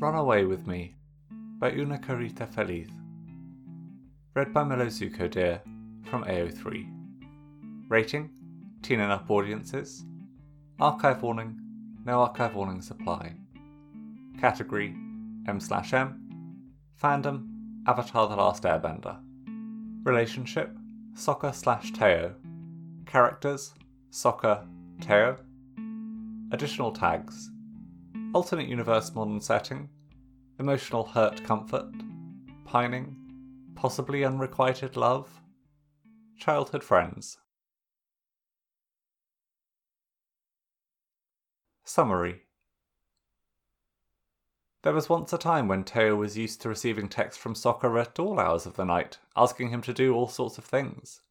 [0.00, 0.94] Run Away With Me
[1.58, 2.86] by Una Carita Feliz.
[4.32, 5.60] Read by Mellow Zuko Deer
[6.04, 6.88] from AO3.
[7.88, 8.30] Rating
[8.80, 10.04] Teen and Up Audiences.
[10.78, 11.58] Archive warning
[12.04, 13.34] No archive warnings apply.
[14.40, 14.94] Category
[15.48, 16.62] M slash M.
[17.02, 17.48] Fandom
[17.88, 19.18] Avatar The Last Airbender.
[20.04, 20.76] Relationship
[21.16, 22.36] Sokka slash Teo.
[23.04, 23.74] Characters
[24.12, 24.64] Sokka,
[25.00, 25.38] Teo.
[26.52, 27.50] Additional tags
[28.34, 29.88] Alternate universe modern setting,
[30.58, 31.90] emotional hurt comfort,
[32.66, 33.16] pining,
[33.74, 35.40] possibly unrequited love,
[36.36, 37.38] childhood friends.
[41.84, 42.42] Summary
[44.82, 48.18] There was once a time when Teo was used to receiving texts from Sokka at
[48.18, 51.22] all hours of the night, asking him to do all sorts of things.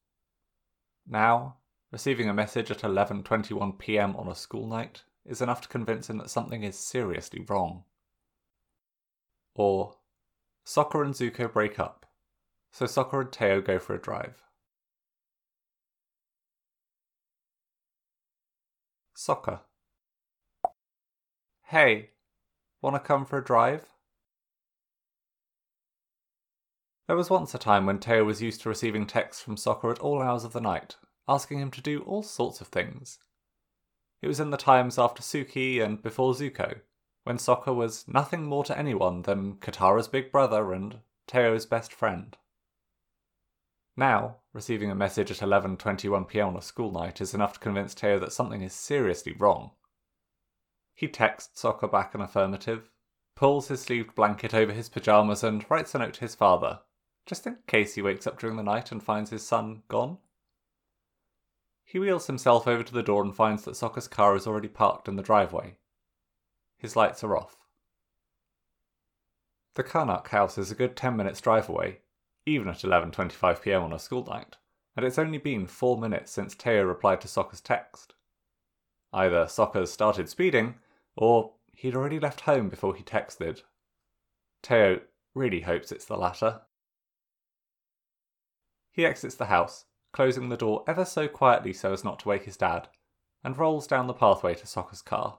[1.05, 1.57] Now,
[1.91, 4.15] receiving a message at 11:21 p.m.
[4.15, 7.83] on a school night is enough to convince him that something is seriously wrong.
[9.55, 9.95] Or,
[10.65, 12.05] Sokka and Zuko break up,
[12.71, 14.41] so Sokka and Teo go for a drive.
[19.15, 19.61] Sokka.
[21.63, 22.11] Hey,
[22.81, 23.85] wanna come for a drive?
[27.07, 29.99] There was once a time when Teo was used to receiving texts from Sokka at
[29.99, 33.19] all hours of the night, asking him to do all sorts of things,
[34.21, 36.81] it was in the times after Suki and before Zuko,
[37.23, 42.37] when Sokka was nothing more to anyone than Katara's big brother and Teo's best friend.
[43.95, 46.49] Now, receiving a message at 11:21 p.m.
[46.49, 49.71] on a school night is enough to convince Teo that something is seriously wrong.
[50.93, 52.89] He texts Sokka back an affirmative,
[53.35, 56.79] pulls his sleeved blanket over his pajamas and writes a note to his father,
[57.25, 60.17] just in case he wakes up during the night and finds his son gone.
[61.89, 65.07] He wheels himself over to the door and finds that Sokka's car is already parked
[65.07, 65.77] in the driveway.
[66.77, 67.55] His lights are off.
[69.75, 71.99] The Karnak house is a good 10 minutes drive away,
[72.45, 73.83] even at 11:25 p.m.
[73.83, 74.57] on a school night,
[74.97, 78.15] and it's only been 4 minutes since Teo replied to Sokka's text.
[79.13, 80.75] Either Sokka's started speeding
[81.15, 83.61] or he'd already left home before he texted.
[84.61, 84.99] Teo
[85.33, 86.63] really hopes it's the latter.
[88.91, 89.85] He exits the house
[90.17, 92.87] closing the door ever so quietly so as not to wake his dad,
[93.43, 95.37] and rolls down the pathway to Sokka's car.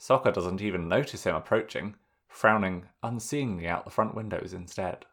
[0.00, 1.96] Sokka doesn't even notice him approaching,
[2.26, 5.04] frowning unseeingly out the front windows instead.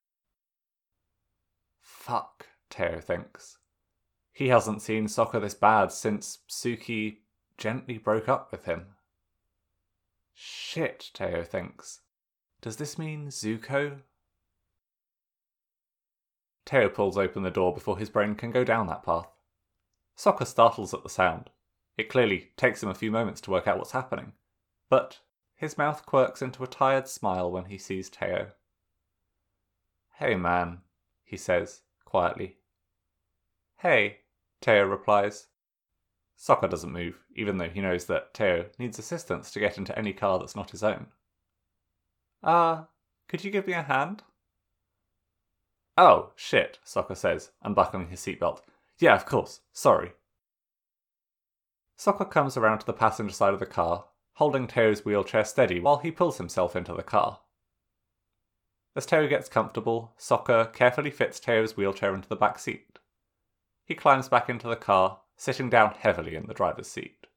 [1.81, 3.57] Fuck, Teo thinks.
[4.31, 7.17] He hasn't seen Sokka this bad since Suki
[7.57, 8.95] gently broke up with him.
[10.33, 11.99] Shit, Teo thinks.
[12.61, 13.99] Does this mean Zuko
[16.69, 19.27] Teo pulls open the door before his brain can go down that path.
[20.15, 21.49] Sokka startles at the sound.
[21.97, 24.33] It clearly takes him a few moments to work out what's happening,
[24.87, 25.17] but
[25.55, 28.51] his mouth quirks into a tired smile when he sees Teo.
[30.17, 30.81] Hey man,
[31.23, 32.57] he says quietly.
[33.77, 34.19] Hey,
[34.61, 35.47] Teo replies.
[36.37, 40.13] Sokka doesn't move, even though he knows that Teo needs assistance to get into any
[40.13, 41.07] car that's not his own.
[42.43, 42.85] Ah, uh,
[43.27, 44.21] could you give me a hand?
[46.01, 48.61] Oh, shit, Sokka says, unbuckling his seatbelt.
[48.99, 49.59] Yeah, of course.
[49.73, 50.13] Sorry.
[51.97, 54.05] Sokka comes around to the passenger side of the car,
[54.35, 57.41] holding Teo's wheelchair steady while he pulls himself into the car.
[58.95, 62.97] As Teo gets comfortable, Sokka carefully fits Teo's wheelchair into the back seat.
[63.83, 67.27] He climbs back into the car, sitting down heavily in the driver's seat.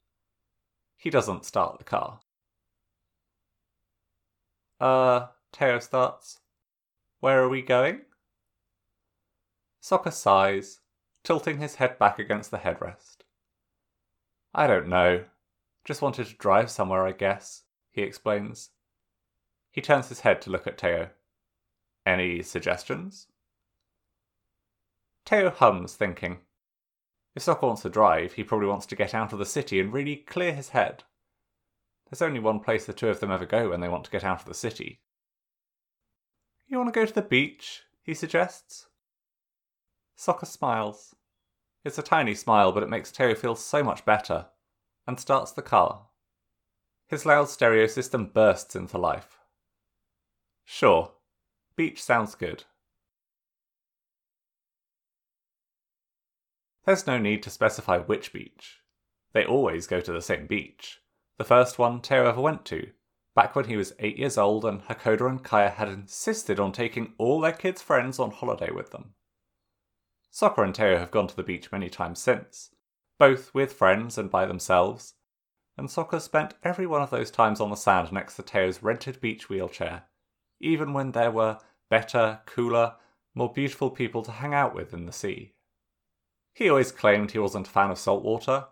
[0.97, 2.21] He doesn't start the car.
[4.81, 6.39] Uh, Teo starts.
[7.19, 8.03] Where are we going?
[9.83, 10.81] Sokka sighs,
[11.25, 13.17] tilting his head back against the headrest.
[14.55, 15.25] I don't know.
[15.85, 18.71] Just wanted to drive somewhere, I guess, he explains.
[19.73, 21.11] He turns his head to look at Teo.
[22.07, 23.27] Any suggestions?
[25.25, 26.39] Teo hums, thinking.
[27.35, 29.93] If Sokka wants to drive, he probably wants to get out of the city and
[29.93, 31.03] really clear his head.
[32.09, 34.23] There's only one place the two of them ever go when they want to get
[34.23, 35.01] out of the city.
[36.69, 37.83] You want to go to the beach?
[38.03, 38.87] he suggests.
[40.23, 41.17] Sokka smiles.
[41.85, 44.47] It's a tiny smile, but it makes Teo feel so much better,
[45.05, 46.07] and starts the car.
[47.09, 49.41] His loud stereo system bursts into life.
[50.65, 51.11] Sure,
[51.75, 52.63] beach sounds good.
[56.85, 58.79] There's no need to specify which beach.
[59.33, 61.01] They always go to the same beach.
[61.37, 62.93] The first one Teo ever went to,
[63.35, 67.15] back when he was eight years old and Hakoda and Kya had insisted on taking
[67.19, 69.15] all their kids' friends on holiday with them.
[70.33, 72.71] Sokka and Teo have gone to the beach many times since,
[73.19, 75.15] both with friends and by themselves.
[75.77, 79.21] and Sokka spent every one of those times on the sand next to Teo's rented
[79.21, 80.05] beach wheelchair,
[80.61, 81.59] even when there were
[81.89, 82.97] better, cooler,
[83.35, 85.55] more beautiful people to hang out with in the sea.
[86.55, 88.67] He always claimed he wasn't a fan of salt water.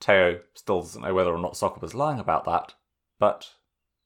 [0.00, 2.74] Teo still doesn't know whether or not Sokka was lying about that,
[3.18, 3.54] but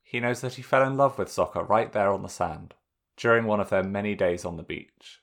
[0.02, 2.74] he knows that he fell in love with Sokka right there on the sand
[3.16, 5.20] during one of their many days on the beach.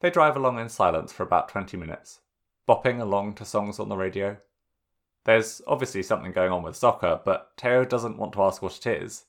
[0.00, 2.20] They drive along in silence for about 20 minutes,
[2.68, 4.36] bopping along to songs on the radio.
[5.24, 8.86] There's obviously something going on with Sokka, but Teo doesn't want to ask what it
[8.86, 9.24] is.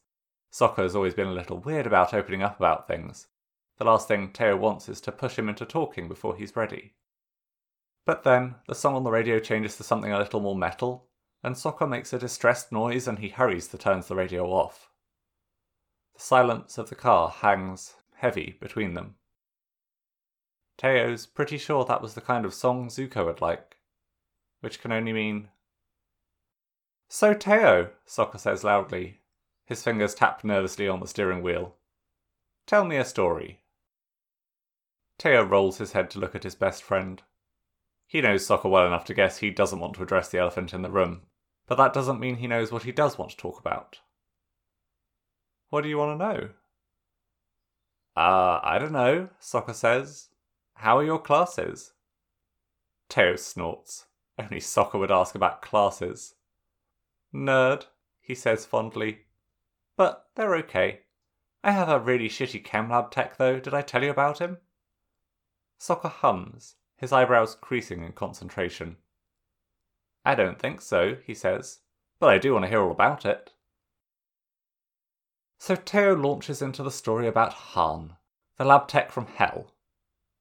[0.52, 3.28] Sokka has always been a little weird about opening up about things.
[3.78, 6.94] The last thing Teo wants is to push him into talking before he's ready.
[8.06, 11.08] But then, the song on the radio changes to something a little more metal,
[11.44, 14.90] and Sokka makes a distressed noise and he hurries to turn the radio off.
[16.16, 19.16] The silence of the car hangs heavy between them.
[20.78, 23.78] Teo's pretty sure that was the kind of song Zuko would like,
[24.62, 25.50] which can only mean.
[27.10, 29.22] So, Teo, Sokka says loudly.
[29.66, 31.76] His fingers tap nervously on the steering wheel.
[32.66, 33.62] Tell me a story.
[35.18, 37.24] Teo rolls his head to look at his best friend.
[38.06, 40.84] He knows Sokka well enough to guess he doesn't want to address the elephant in
[40.84, 41.24] the room,
[41.66, 44.00] but that doesn't mean he knows what he does want to talk about.
[45.70, 46.50] What do you want to know?
[48.16, 50.30] Uh, I don't know, Sokka says.
[50.82, 51.94] How are your classes?
[53.10, 54.06] Teo snorts.
[54.38, 56.36] Only Sokka would ask about classes.
[57.34, 57.86] Nerd,
[58.22, 59.26] he says fondly.
[59.96, 61.02] But they're okay.
[61.64, 64.58] I have a really shitty chem lab tech though, did I tell you about him?
[65.80, 68.98] Sokka hums, his eyebrows creasing in concentration.
[70.24, 71.80] I don't think so, he says,
[72.20, 73.54] but I do want to hear all about it.
[75.58, 78.14] So Teo launches into the story about Han,
[78.58, 79.72] the lab tech from hell.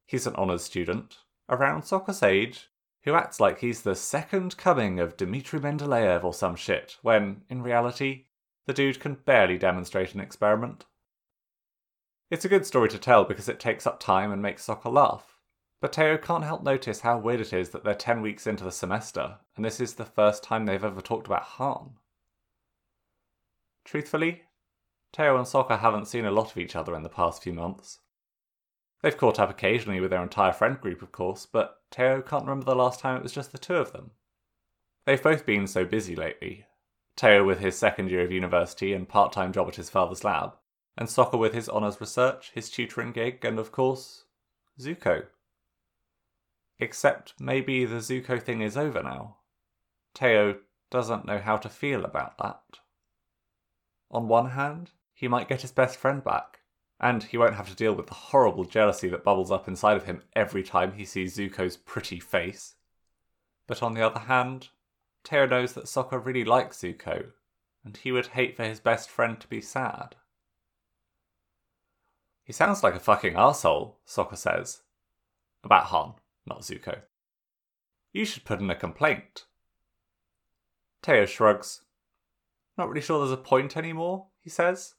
[0.06, 1.18] He's an honours student,
[1.48, 2.70] around Sokka's age,
[3.02, 7.62] who acts like he's the second coming of Dmitri Mendeleev or some shit, when, in
[7.62, 8.26] reality,
[8.66, 10.84] the dude can barely demonstrate an experiment.
[12.30, 15.38] It's a good story to tell because it takes up time and makes Sokka laugh.
[15.80, 18.72] But Teo can't help notice how weird it is that they're 10 weeks into the
[18.72, 21.94] semester, and this is the first time they've ever talked about Han.
[23.84, 24.42] Truthfully,
[25.12, 28.00] Teo and Sokka haven't seen a lot of each other in the past few months.
[29.02, 32.64] They've caught up occasionally with their entire friend group, of course, but Teo can't remember
[32.64, 34.12] the last time it was just the two of them.
[35.04, 36.66] They've both been so busy lately.
[37.14, 40.54] Teo with his second year of university and part time job at his father's lab,
[40.96, 44.24] and Sokka with his honours research, his tutoring gig, and of course,
[44.80, 45.26] Zuko.
[46.78, 49.36] Except maybe the Zuko thing is over now.
[50.14, 50.56] Teo
[50.90, 52.60] doesn't know how to feel about that.
[54.10, 56.60] On one hand, he might get his best friend back,
[57.00, 60.04] and he won't have to deal with the horrible jealousy that bubbles up inside of
[60.04, 62.74] him every time he sees Zuko's pretty face.
[63.66, 64.68] But on the other hand,
[65.24, 67.32] Teo knows that Sokka really likes Zuko,
[67.84, 70.16] and he would hate for his best friend to be sad.
[72.44, 74.82] He sounds like a fucking asshole, Sokka says.
[75.64, 76.14] About Han,
[76.46, 77.00] not Zuko.
[78.12, 79.44] You should put in a complaint.
[81.02, 81.82] Teo shrugs.
[82.78, 84.95] Not really sure there's a point anymore, he says.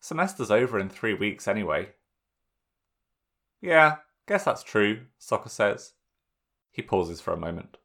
[0.00, 1.90] Semester's over in three weeks anyway.
[3.60, 3.96] Yeah,
[4.26, 5.94] guess that's true, Sokka says.
[6.70, 7.78] He pauses for a moment.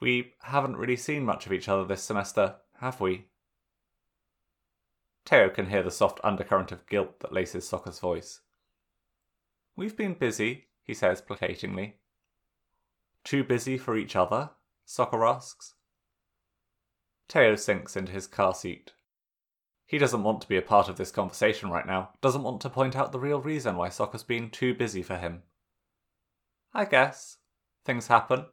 [0.00, 3.26] We haven't really seen much of each other this semester, have we?
[5.24, 8.40] Teo can hear the soft undercurrent of guilt that laces Sokka's voice.
[9.76, 11.92] We've been busy, he says placatingly.
[13.22, 14.50] Too busy for each other?
[14.86, 15.74] Sokka asks.
[17.28, 18.92] Teo sinks into his car seat.
[19.92, 22.70] He doesn't want to be a part of this conversation right now, doesn't want to
[22.70, 25.42] point out the real reason why Sokka's been too busy for him.
[26.72, 27.36] I guess.
[27.84, 28.46] Things happen.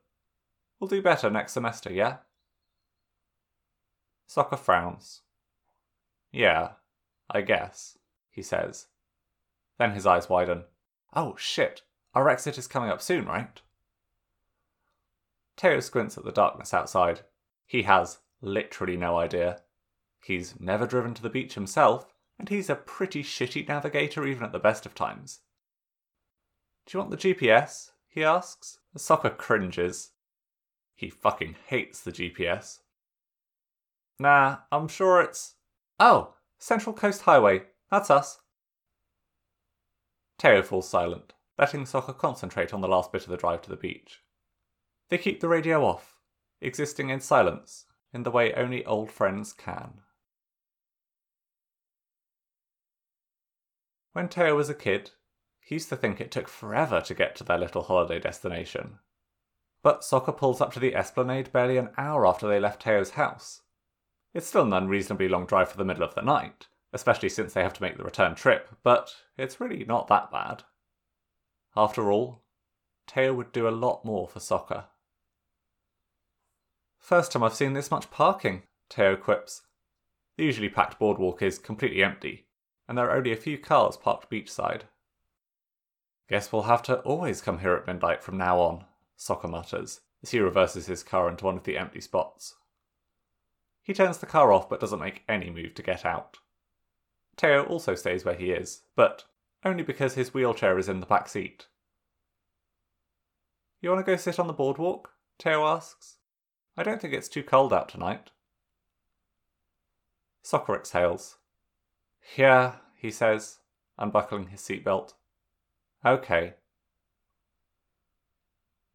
[0.77, 2.17] We'll do better next semester, yeah?
[4.29, 5.22] Sokka frowns.
[6.29, 6.72] Yeah,
[7.31, 7.98] I guess,
[8.29, 8.88] he says.
[9.77, 10.65] Then his eyes widen.
[11.15, 13.62] Oh shit, our exit is coming up soon, right?
[15.55, 17.22] Teo squints at the darkness outside.
[17.65, 19.62] He has literally no idea.
[20.21, 24.51] He's never driven to the beach himself, and he's a pretty shitty navigator even at
[24.51, 25.39] the best of times.
[26.85, 27.91] Do you want the GPS?
[28.07, 28.79] he asks.
[28.97, 30.11] Sokka cringes.
[30.95, 32.79] He fucking hates the GPS.
[34.19, 35.55] Nah, I'm sure it's.
[35.99, 37.63] Oh, Central Coast Highway.
[37.89, 38.39] That's us.
[40.38, 43.75] Teo falls silent, letting Sokka concentrate on the last bit of the drive to the
[43.75, 44.21] beach.
[45.09, 46.17] They keep the radio off,
[46.61, 50.01] existing in silence in the way only old friends can.
[54.13, 55.11] When Teo was a kid,
[55.59, 58.99] he used to think it took forever to get to their little holiday destination.
[59.83, 63.61] But Sokka pulls up to the esplanade barely an hour after they left Teo's house.
[64.33, 67.63] It's still an unreasonably long drive for the middle of the night, especially since they
[67.63, 70.63] have to make the return trip, but it's really not that bad.
[71.75, 72.43] After all,
[73.07, 74.85] Teo would do a lot more for Sokka.
[76.97, 79.61] First time I've seen this much parking, Teo quips.
[80.35, 82.47] The usually packed boardwalk is completely empty,
[82.89, 84.81] and there are only a few cars parked beachside.
[86.27, 88.86] Guess we'll have to always come here at midnight from now on,
[89.17, 92.55] Sokka mutters as he reverses his car into one of the empty spots.
[93.84, 96.39] He turns the car off but doesn't make any move to get out.
[97.38, 99.24] Teo also stays where he is, but
[99.63, 101.67] only because his wheelchair is in the back seat.
[103.81, 105.12] You want to go sit on the boardwalk?
[105.38, 106.15] Teo asks.
[106.75, 108.31] I don't think it's too cold out tonight.
[110.43, 111.38] Sokka exhales.
[112.36, 113.59] Yeah, he says,
[113.98, 115.13] unbuckling his seatbelt.
[116.05, 116.53] Okay.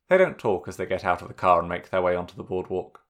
[0.09, 2.37] They don't talk as they get out of the car and make their way onto
[2.37, 3.01] the boardwalk.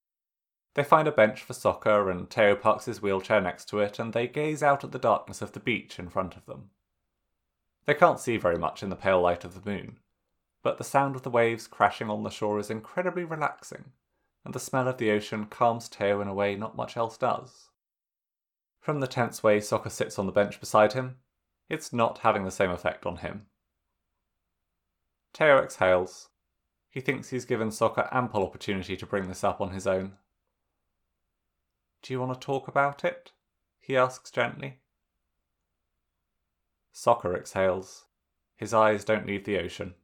[0.75, 4.13] They find a bench for Sokka, and Teo parks his wheelchair next to it, and
[4.13, 6.71] they gaze out at the darkness of the beach in front of them.
[7.87, 9.99] They can't see very much in the pale light of the moon,
[10.63, 13.93] but the sound of the waves crashing on the shore is incredibly relaxing,
[14.45, 17.69] and the smell of the ocean calms Teo in a way not much else does.
[18.85, 21.17] From the tense way Sokka sits on the bench beside him,
[21.71, 23.47] it's not having the same effect on him.
[25.33, 26.29] Teo exhales.
[26.91, 30.19] He thinks he's given Sokka ample opportunity to bring this up on his own,
[32.05, 33.33] do you want to talk about it?
[33.81, 34.81] he asks gently.
[36.95, 38.05] Sokka exhales.
[38.57, 39.95] His eyes don't leave the ocean.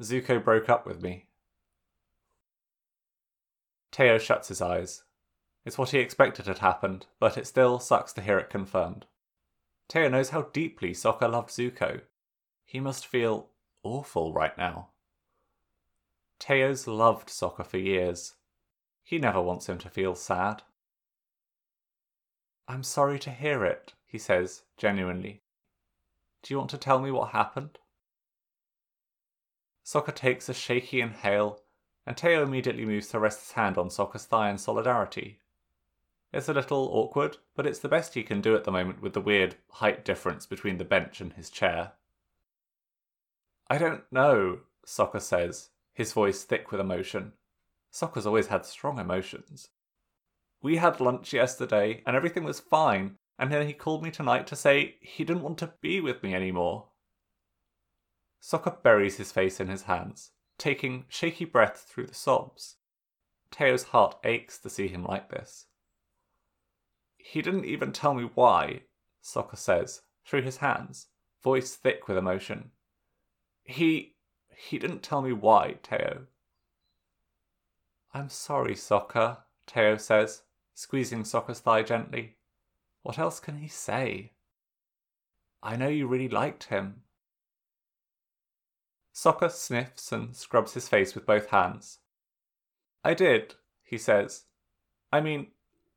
[0.00, 1.26] Zuko broke up with me.
[3.92, 5.02] Teo shuts his eyes.
[5.64, 9.06] It's what he expected had happened, but it still sucks to hear it confirmed.
[9.88, 12.02] Teo knows how deeply Sokka loved Zuko.
[12.64, 13.48] He must feel
[13.82, 14.88] awful right now.
[16.38, 18.34] Teo's loved Sokka for years,
[19.10, 20.62] he never wants him to feel sad.
[22.68, 25.42] I'm sorry to hear it, he says, genuinely.
[26.42, 27.78] Do you want to tell me what happened?
[29.84, 31.60] Sokka takes a shaky inhale,
[32.06, 35.40] and Teo immediately moves to rest his hand on Sokka's thigh in solidarity.
[36.32, 39.14] It's a little awkward, but it's the best he can do at the moment with
[39.14, 41.92] the weird height difference between the bench and his chair.
[43.68, 47.32] I don't know, Sokka says, his voice thick with emotion.
[47.92, 49.68] Sokka's always had strong emotions.
[50.62, 54.56] We had lunch yesterday and everything was fine, and then he called me tonight to
[54.56, 56.86] say he didn't want to be with me anymore.
[58.40, 62.76] Sokka buries his face in his hands, taking shaky breaths through the sobs.
[63.50, 65.66] Teo's heart aches to see him like this.
[67.22, 68.82] He didn't even tell me why,
[69.22, 71.08] Sokka says, through his hands,
[71.42, 72.70] voice thick with emotion.
[73.62, 74.16] He.
[74.54, 76.26] he didn't tell me why, Teo.
[78.12, 80.42] I'm sorry, Sokka, Teo says,
[80.74, 82.36] squeezing Sokka's thigh gently.
[83.02, 84.32] What else can he say?
[85.62, 87.02] I know you really liked him.
[89.14, 91.98] Sokka sniffs and scrubs his face with both hands.
[93.04, 94.44] I did, he says.
[95.12, 95.48] I mean,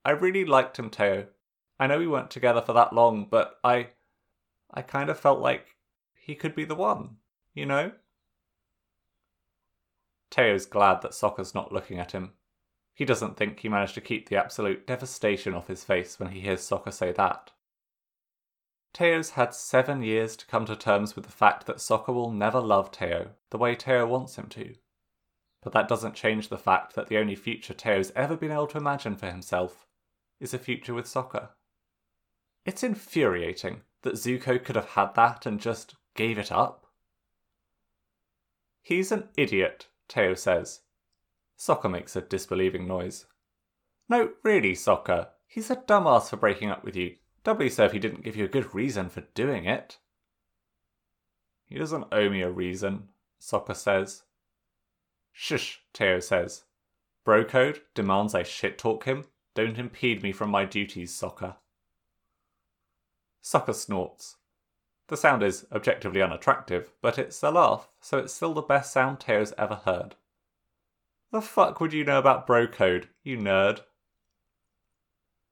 [0.06, 1.28] I really liked him, Teo.
[1.80, 3.90] I know we weren't together for that long, but I.
[4.76, 5.78] I kind of felt like
[6.16, 7.18] he could be the one,
[7.54, 7.92] you know?
[10.32, 12.32] Teo's glad that Sokka's not looking at him.
[12.96, 16.40] He doesn't think he managed to keep the absolute devastation off his face when he
[16.40, 17.52] hears Sokka say that.
[18.94, 22.60] Teo's had seven years to come to terms with the fact that Sokka will never
[22.60, 24.74] love Teo the way Teo wants him to.
[25.62, 28.78] But that doesn't change the fact that the only future Teo's ever been able to
[28.78, 29.88] imagine for himself
[30.44, 31.50] is a future with Sokka.
[32.66, 36.86] It's infuriating that Zuko could have had that and just gave it up.
[38.82, 40.82] He's an idiot, Teo says.
[41.58, 43.26] Sokka makes a disbelieving noise.
[44.10, 45.30] No, really, Sokka.
[45.48, 47.16] He's a dumbass for breaking up with you.
[47.44, 49.98] Doubly so if he didn't give you a good reason for doing it.
[51.66, 53.10] He doesn't owe me a reason,
[53.42, 54.24] Sokka says.
[55.32, 56.64] Shush, Teo says.
[57.24, 59.26] Bro code demands I shit talk him.
[59.56, 61.56] Don't impede me from my duties, Sokka.
[63.44, 64.38] Sokka snorts.
[65.08, 69.20] The sound is objectively unattractive, but it's a laugh, so it's still the best sound
[69.20, 70.16] Teo's ever heard.
[71.32, 73.82] The fuck would you know about bro code, you nerd?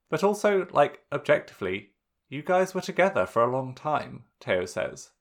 [0.10, 1.92] But also, like, objectively,
[2.30, 5.12] you guys were together for a long time, Teo says.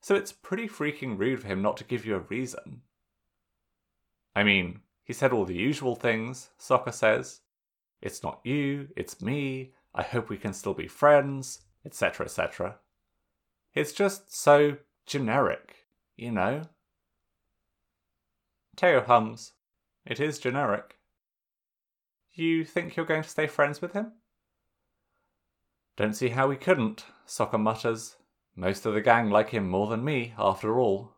[0.00, 2.82] So it's pretty freaking rude for him not to give you a reason.
[4.36, 7.40] I mean, he said all the usual things, Sokka says.
[8.04, 12.76] It's not you, it's me, I hope we can still be friends, etc., etc.
[13.72, 16.64] It's just so generic, you know?
[18.76, 19.52] Teo hums.
[20.04, 20.98] It is generic.
[22.34, 24.12] You think you're going to stay friends with him?
[25.96, 28.16] Don't see how we couldn't, Sokka mutters.
[28.54, 31.14] Most of the gang like him more than me, after all.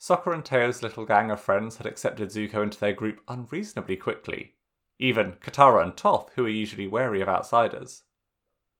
[0.00, 4.54] Sokka and Teo's little gang of friends had accepted Zuko into their group unreasonably quickly.
[4.98, 8.04] Even Katara and Toph, who are usually wary of outsiders.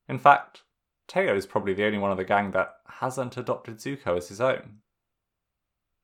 [0.09, 0.63] In fact,
[1.09, 4.41] Teo is probably the only one of the gang that hasn't adopted Zuko as his
[4.41, 4.79] own.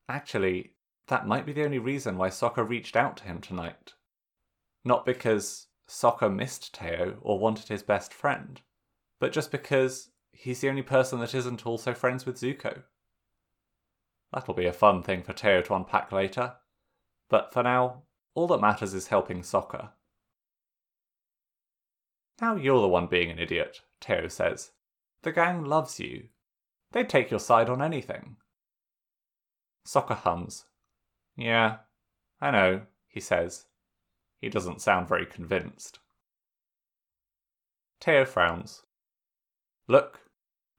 [0.09, 0.75] Actually,
[1.09, 3.95] that might be the only reason why Sokka reached out to him tonight.
[4.85, 8.61] Not because Sokka missed Teo or wanted his best friend,
[9.19, 12.83] but just because he's the only person that isn't also friends with Zuko.
[14.33, 16.55] That'll be a fun thing for Teo to unpack later.
[17.29, 18.03] But for now,
[18.35, 19.91] all that matters is helping Sokka.
[22.43, 24.73] Now you're the one being an idiot, Teo says.
[25.23, 26.25] The gang loves you.
[26.91, 28.35] They'd take your side on anything.
[29.87, 30.65] Sokka hums.
[31.37, 31.77] Yeah,
[32.41, 33.67] I know, he says.
[34.41, 36.01] He doesn't sound very convinced.
[38.01, 38.83] Teo frowns.
[39.87, 40.23] Look,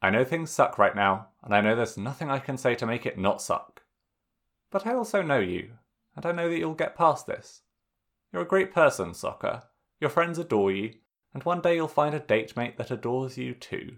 [0.02, 2.86] I know things suck right now, and I know there's nothing I can say to
[2.86, 3.84] make it not suck.
[4.70, 5.76] But I also know you,
[6.14, 7.62] and I know that you'll get past this.
[8.34, 9.64] You're a great person, Sokka.
[10.02, 10.96] Your friends adore you,
[11.34, 13.98] and one day you'll find a date mate that adores you too.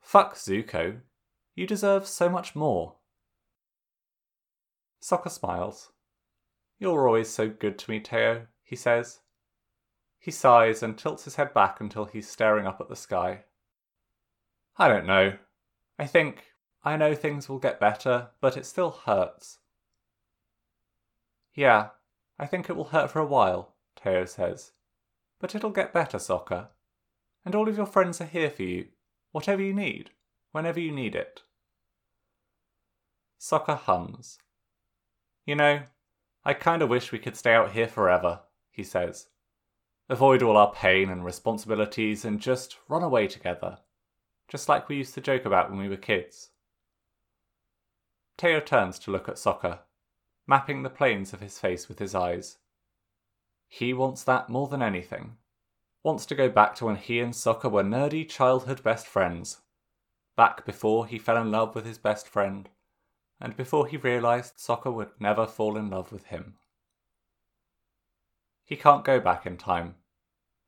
[0.00, 1.00] Fuck Zuko.
[1.54, 2.96] You deserve so much more.
[5.02, 5.92] Sokka smiles.
[6.78, 9.20] You're always so good to me, Teo, he says.
[10.18, 13.44] He sighs and tilts his head back until he's staring up at the sky.
[14.76, 15.34] I don't know.
[15.98, 16.44] I think
[16.84, 19.58] I know things will get better, but it still hurts.
[21.54, 21.90] Yeah,
[22.38, 24.72] I think it will hurt for a while, Teo says.
[25.42, 26.68] But it'll get better, Sokka.
[27.44, 28.86] And all of your friends are here for you,
[29.32, 30.12] whatever you need,
[30.52, 31.42] whenever you need it.
[33.38, 34.38] Sokka hums.
[35.44, 35.82] You know,
[36.42, 38.40] I kinda wish we could stay out here forever,
[38.70, 39.28] he says.
[40.08, 43.80] Avoid all our pain and responsibilities and just run away together
[44.52, 46.50] just like we used to joke about when we were kids.
[48.36, 49.78] Teo turns to look at Sokka,
[50.46, 52.58] mapping the planes of his face with his eyes.
[53.74, 55.38] He wants that more than anything.
[56.02, 59.62] Wants to go back to when he and Sokka were nerdy childhood best friends.
[60.36, 62.68] Back before he fell in love with his best friend,
[63.40, 66.56] and before he realised Sokka would never fall in love with him.
[68.62, 69.94] He can't go back in time,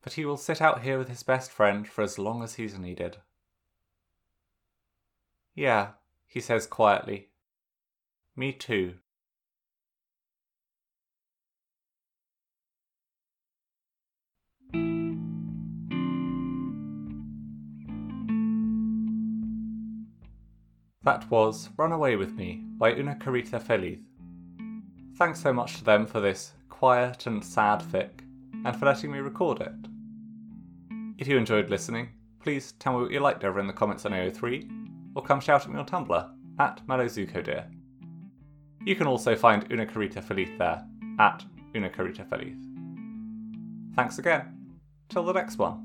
[0.01, 2.75] but he will sit out here with his best friend for as long as he's
[2.75, 3.17] needed.
[5.53, 5.89] Yeah,
[6.25, 7.29] he says quietly.
[8.35, 8.95] Me too.
[21.05, 23.99] That was Run Away With Me by Una Carita Feliz.
[25.17, 28.21] Thanks so much to them for this quiet and sad fic,
[28.65, 29.71] and for letting me record it.
[31.19, 34.13] If you enjoyed listening, please tell me what you liked over in the comments on
[34.13, 37.71] AO3, or come shout at me on Tumblr at MellowZukoDeer.
[38.83, 40.83] You can also find Una Carita Feliz there
[41.19, 42.57] at Una Carita Feliz.
[43.95, 44.57] Thanks again.
[45.09, 45.84] Till the next one.